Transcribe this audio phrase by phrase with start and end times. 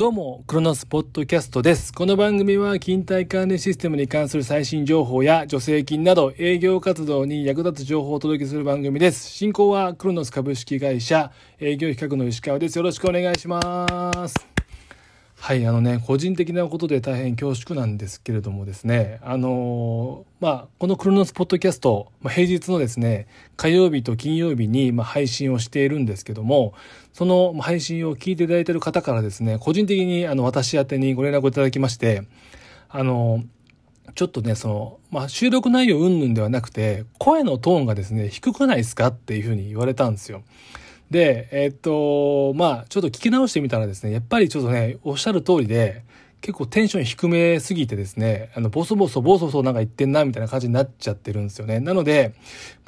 [0.00, 1.92] どうも、クロノスポッドキャストです。
[1.92, 9.28] この番組は、勤怠管理システムに関する最新情報や助成金など、営業活動に役立つ情報をお届けする番組です。
[9.28, 12.78] 進行は、クロノス株式会社営業企画の石川です。
[12.78, 14.49] よろしくお願いします。
[15.50, 26.72] はい、あのね、個人的なことで大変恐縮なんですけれどもですね、あのー、まあ、このクロノスポッドキャスト、まあ、平日のですね、火曜日と金曜日に、まあ、配信をしているんですけども、
[27.12, 32.22] その配信を聞いていただいている方からですね、個人的にあの私宛にご連絡をいただきまして、
[32.88, 33.42] あの、
[34.14, 40.44] ちょっとね、その、まあ、収録内容云々ではなくて、声のトーンがですね、低くないですかっていうふうに言われたんですよ。
[41.10, 46.04] で、え、っと、まあ、ちょっと聞き直してみたらですね、やっぱりちょっとね、おっしゃる通りで、
[46.40, 51.80] 結構テンション低めすぎてですね、あの、ボソボソボソボソなんか言ってんな、みたいな感じになっちゃってるんですよね。
[51.80, 52.34] なので、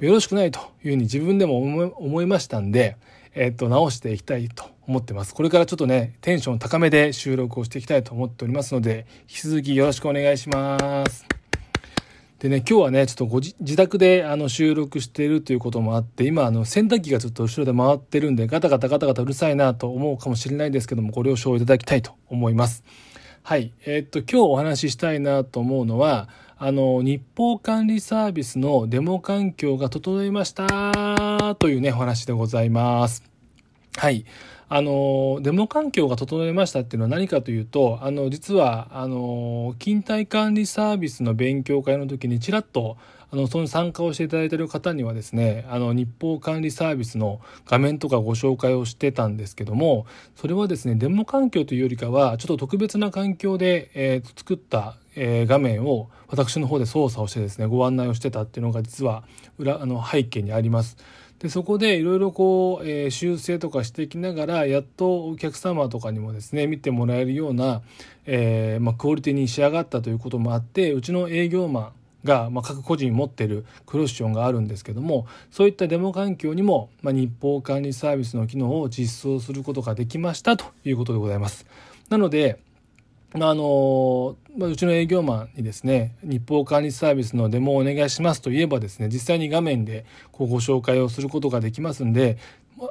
[0.00, 1.58] よろしくないというふうに自分でも
[1.98, 2.96] 思いましたんで、
[3.34, 5.34] えっと、直していきたいと思ってます。
[5.34, 11.41] これからちょっとね、テンション高めで収録をしていきたいと思っておりますので、引き続きよろしくお願いします。
[12.42, 22.82] でね、今日はね、ちょっとご自宅であの収録しているということもあって、今あの洗濯機がちょっと後ろで回ってるんで、ガタガタガタガタうるさいなと思うかもしれないですけども、ご了承いただきたいと思います。
[23.44, 23.72] はい。
[23.86, 33.31] えー、っと、今日お話ししたいなと思うのは、あの、日報管理サービスのデモ環境が整いましたというね、お話でございます。
[33.96, 34.24] はい。
[34.68, 42.96] あの、デモ環境が整えましたっていうのは何かというと、あの、実は、あの、勤怠管理サービスの勉強会の時にちらっと、
[43.30, 59.24] あの、その参加をしていただいている方にはですね、あの、日報管理サービスの画面とかご紹介をしてたんですけども、それはですね、デモ環境というよりかは、ちょっと特別な環境で、えー、作った、えー、画面を私の方で操作をしてですね、ご案内をしてたっていうのが実は
[59.58, 60.96] 裏、あの、背景にあります。
[61.42, 67.82] でそこでいろいろこう、えー、修正とかしていきながらやっとお客様とかにもですね見てもらえるような、
[68.26, 71.92] えー、まあ、クオリティに仕上がったということもあってうちの営業マン
[72.22, 81.66] が、まあ、各個人持ってるクロッションがあるんですけどもそういったデモ環境にも、まあ、日報管理サービスの機能を実装することができましたということでございます。
[82.08, 82.60] なので
[83.34, 92.36] まああのまあ、うちの営業マンにですね日報管理サービスのデモをお願いしますと言えばですね実際に画面でこうご紹介をすることができますんで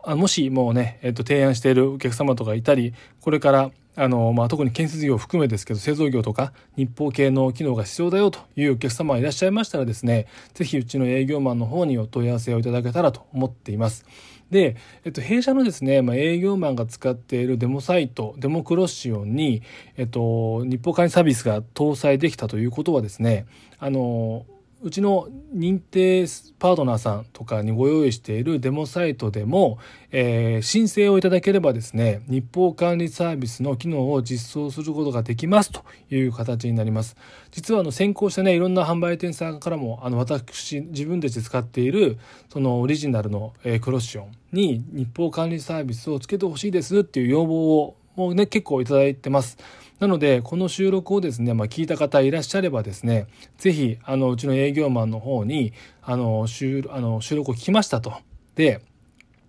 [0.05, 14.05] もしもうね、えっと、提案しているお客様とかいたりこれからあの、まあ、特に建設業を含めですけど製造業とか日報系の機能が必要だよというお客様がいらっしゃいましたらですね是非うちの営業マンの方にお問い合わせをいただけたらと思っています。
[14.51, 14.75] で、
[15.05, 19.63] えっと、弊社のですね、まあ、営業マンが使っているデモサイト、デモクロシオンに、
[19.97, 23.45] えっと、日報管理サービスが搭載できたということはですね、
[23.79, 24.45] あの、
[24.83, 26.25] うちの認定
[26.57, 29.77] パートナーさんとかにご用意しているデモサイトでも、
[30.11, 37.15] えー、申請をいただければですね、日報管理サービスの機能を実装することができますという形になります。
[37.51, 42.17] 実はあの先行してね、いろんな販売店さんからも、あの私、自分たちで使っている、
[42.49, 49.57] そのオリジナルの、えー、クロッションに日報管理サービスをつけてほしいですっていう要望をもうね、結構いただいてます。
[50.01, 53.27] なので、この収録をですね、まあ、聞いた方いらっしゃればですね、
[53.59, 58.15] ぜひ、あの、うちの営業マンの方に、あの、収あの収録を聞きましたと。
[58.55, 58.81] で、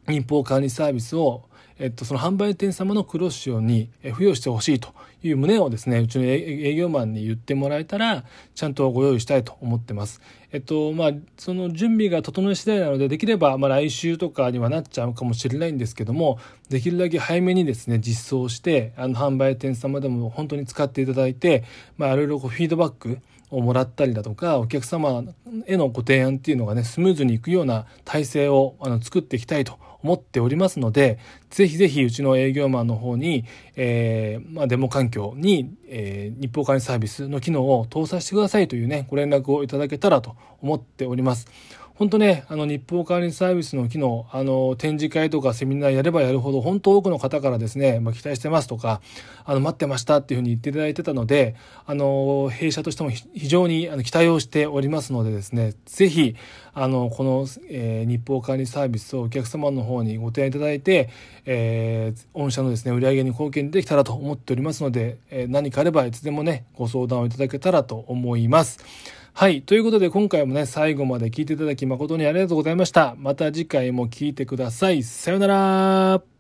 [0.07, 1.45] 民法管理サービスを
[1.79, 4.91] えっと、その販売店様のクロッシオに付与してほしいと
[5.23, 8.25] いう旨をですね、うちの営業マンに言ってもらえたら、
[8.55, 10.21] ちゃんとご用意したいと思ってます。
[10.53, 16.39] えっと、まあ、その準備が整い次第なので、できれば、まあ、来週とかにはなっちゃうかもしれないんですけども、
[16.69, 21.65] できるだけ早めにですね、実装して、あの、販売店様でも本当に使っていただいて、
[21.97, 23.19] まあ、いろいろこうフィードバック、
[23.53, 25.23] をもらったりだとかお客様
[25.67, 31.19] へのご提案っていうのがねスムーズにいくような体制をあの作っていきたいと思っておりますので、
[31.51, 33.45] ぜひぜひうちの営業マンの方に、
[33.77, 41.49] えー、まあ、デモ環境に、えー、日報管理サービスの機能を搭載してくださいというね、ご連絡をいただけたらと思っております。
[41.95, 49.01] 本当ね、あの日報管理サービスの機能、あの展示会とかセミナーやればやるほど、本当多くの方からですね、まあ、期待してますとか、
[49.45, 51.55] あの待ってましたっていうふうに言っていただいてたので、
[51.87, 56.35] あの弊社としても非常にあの期待をしておりますのでですね、ぜひ、
[56.75, 61.11] あのこの、えー、日報管理サービスをお客様の方にご提案いただいて、
[61.45, 68.79] えー、御社のですね売り上げに貢献できたらと思っておりますので、えー、何かあればいつでもねご相談をいただけたらと思います。
[69.35, 69.63] はい。
[69.63, 73.15] ということで今回もね、最後まで聞いていただき誠にありがとうございました。
[73.19, 75.03] また次回も聞いてください。
[75.03, 76.32] さようなら。